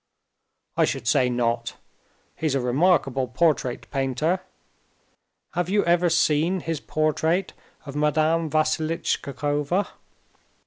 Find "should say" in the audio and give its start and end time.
0.85-1.29